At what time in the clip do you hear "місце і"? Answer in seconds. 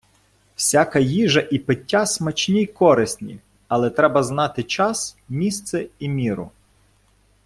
5.29-6.09